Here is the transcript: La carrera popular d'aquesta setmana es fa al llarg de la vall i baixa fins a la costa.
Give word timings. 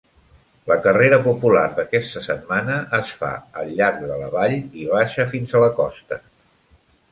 La 0.69 0.77
carrera 0.85 1.19
popular 1.27 1.65
d'aquesta 1.75 2.23
setmana 2.29 2.79
es 3.01 3.13
fa 3.21 3.31
al 3.63 3.71
llarg 3.81 4.01
de 4.15 4.19
la 4.25 4.33
vall 4.39 4.57
i 4.57 4.89
baixa 4.97 5.29
fins 5.37 5.57
a 5.61 5.65
la 5.69 5.71
costa. 5.81 6.23